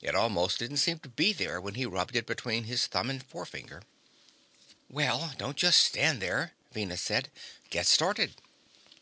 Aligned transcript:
It 0.00 0.14
almost 0.14 0.58
didn't 0.58 0.78
seem 0.78 1.00
to 1.00 1.10
be 1.10 1.34
there 1.34 1.60
when 1.60 1.74
he 1.74 1.84
rubbed 1.84 2.16
it 2.16 2.24
between 2.24 2.64
his 2.64 2.86
thumb 2.86 3.10
and 3.10 3.22
forefinger. 3.22 3.82
"Well, 4.88 5.34
don't 5.36 5.58
just 5.58 5.82
stand 5.84 6.22
there," 6.22 6.54
Venus 6.72 7.02
said. 7.02 7.30
"Get 7.68 7.86
started." 7.86 8.40